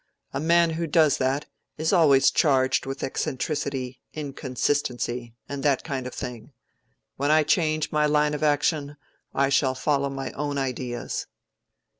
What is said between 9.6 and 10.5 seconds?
follow my